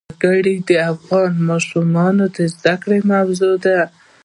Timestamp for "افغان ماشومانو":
0.91-2.25